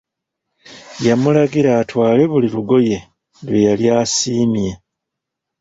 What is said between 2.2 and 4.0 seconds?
buli lugoye lwe yali